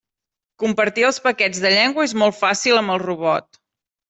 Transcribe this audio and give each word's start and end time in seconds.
Compartir 0.63 1.05
els 1.09 1.19
paquets 1.25 1.61
de 1.67 1.73
llengua 1.75 2.07
és 2.09 2.17
molt 2.23 2.39
fàcil 2.39 2.81
amb 2.83 2.97
el 2.97 3.03
robot. 3.05 3.63